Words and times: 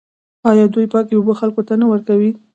آیا 0.49 0.65
دوی 0.73 0.85
پاکې 0.93 1.13
اوبه 1.15 1.33
خلکو 1.41 1.61
ته 1.67 1.73
نه 1.81 1.85
ورکوي؟ 1.91 2.31